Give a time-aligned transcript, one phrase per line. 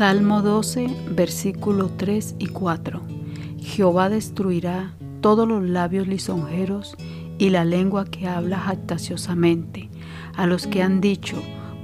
[0.00, 3.02] Salmo 12, versículos 3 y 4.
[3.58, 6.96] Jehová destruirá todos los labios lisonjeros
[7.36, 9.90] y la lengua que habla jactaciosamente,
[10.34, 11.36] a los que han dicho,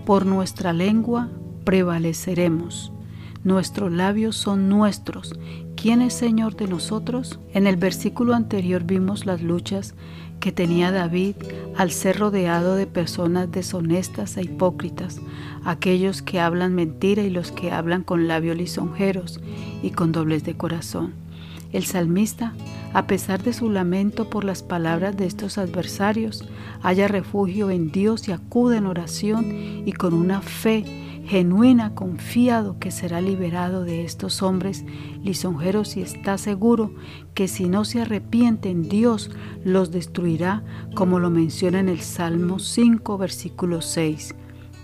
[0.06, 1.28] por nuestra lengua
[1.64, 2.90] prevaleceremos.
[3.46, 5.32] Nuestros labios son nuestros.
[5.76, 7.38] ¿Quién es Señor de nosotros?
[7.54, 9.94] En el versículo anterior vimos las luchas
[10.40, 11.36] que tenía David
[11.76, 15.20] al ser rodeado de personas deshonestas e hipócritas,
[15.64, 19.38] aquellos que hablan mentira y los que hablan con labios lisonjeros
[19.80, 21.14] y con dobles de corazón.
[21.72, 22.52] El salmista,
[22.96, 26.48] a pesar de su lamento por las palabras de estos adversarios,
[26.80, 29.52] halla refugio en Dios y acude en oración
[29.84, 30.82] y con una fe
[31.26, 34.86] genuina, confiado que será liberado de estos hombres
[35.22, 36.94] lisonjeros y está seguro
[37.34, 39.30] que si no se arrepienten Dios
[39.62, 44.34] los destruirá, como lo menciona en el Salmo 5, versículo 6.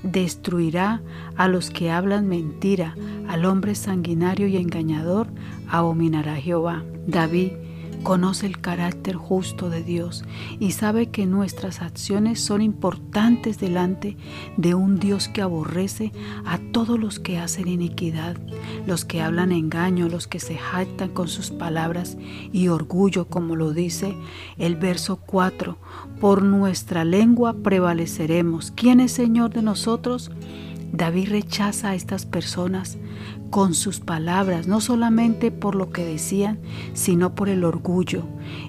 [0.03, 1.01] Destruirá
[1.37, 2.95] a los que hablan mentira,
[3.27, 5.29] al hombre sanguinario y engañador,
[5.67, 6.85] abominará Jehová.
[7.07, 7.53] David
[8.03, 10.25] conoce el carácter justo de Dios
[10.59, 14.17] y sabe que nuestras acciones son importantes delante
[14.57, 16.13] de un Dios que aborrece
[16.45, 18.37] a todos los que hacen iniquidad,
[18.87, 22.17] los que hablan engaño, los que se jactan con sus palabras
[22.53, 24.15] y orgullo, como lo dice
[24.59, 25.79] el verso 4.
[26.21, 28.73] Por nuestra lengua prevaleceremos.
[28.75, 30.31] ¿Quién es Señor de nosotros?
[30.93, 32.99] David rechaza a estas personas
[33.53, 36.59] con sus palabras, no solamente por lo que decían,
[36.95, 38.25] sino por el orgullo.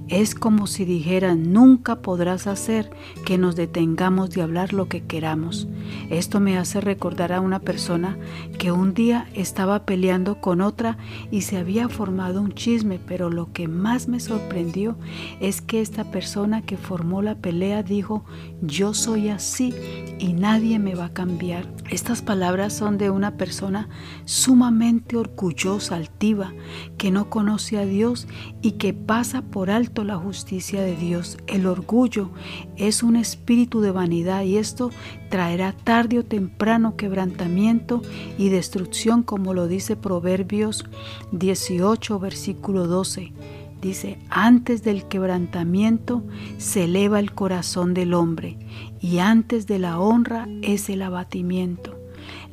[0.09, 2.91] Es como si dijeran, nunca podrás hacer
[3.25, 5.69] que nos detengamos de hablar lo que queramos.
[6.09, 8.17] Esto me hace recordar a una persona
[8.59, 10.97] que un día estaba peleando con otra
[11.31, 14.97] y se había formado un chisme, pero lo que más me sorprendió
[15.39, 18.25] es que esta persona que formó la pelea dijo,
[18.61, 19.73] yo soy así
[20.19, 21.67] y nadie me va a cambiar.
[22.13, 23.89] Estas palabras son de una persona
[24.25, 26.53] sumamente orgullosa, altiva,
[26.95, 28.27] que no conoce a Dios
[28.61, 31.39] y que pasa por alto la justicia de Dios.
[31.47, 32.29] El orgullo
[32.77, 34.91] es un espíritu de vanidad y esto
[35.29, 38.03] traerá tarde o temprano quebrantamiento
[38.37, 40.85] y destrucción, como lo dice Proverbios
[41.31, 43.33] 18, versículo 12.
[43.81, 46.23] Dice, antes del quebrantamiento
[46.57, 48.59] se eleva el corazón del hombre
[49.01, 51.92] y antes de la honra es el abatimiento.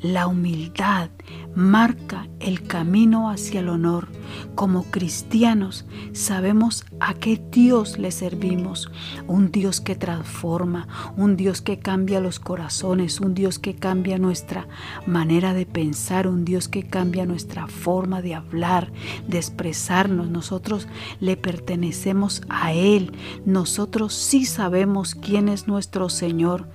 [0.01, 1.11] La humildad
[1.55, 4.09] marca el camino hacia el honor.
[4.55, 8.91] Como cristianos sabemos a qué Dios le servimos.
[9.27, 14.69] Un Dios que transforma, un Dios que cambia los corazones, un Dios que cambia nuestra
[15.07, 18.93] manera de pensar, un Dios que cambia nuestra forma de hablar,
[19.27, 20.31] de expresarnos.
[20.31, 20.89] Nosotros
[21.21, 23.13] le pertenecemos a Él.
[23.45, 26.69] Nosotros sí sabemos quién es nuestro Señor,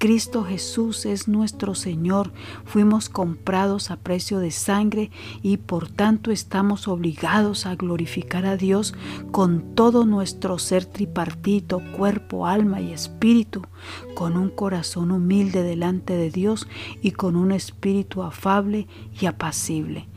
[0.00, 2.32] Cristo Jesús es nuestro Señor.
[2.64, 5.10] Fuimos comprados a precio de sangre
[5.42, 8.94] y por tanto estamos obligados a glorificar a Dios
[9.30, 13.66] con todo nuestro ser tripartito, cuerpo, alma y espíritu,
[14.14, 16.66] con un corazón humilde delante de Dios
[17.02, 18.88] y con un espíritu afable
[19.20, 20.08] y apacible.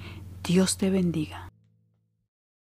[0.46, 1.53] Dios te bendiga.